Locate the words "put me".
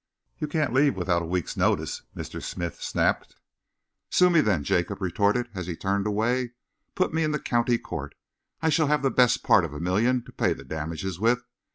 6.95-7.23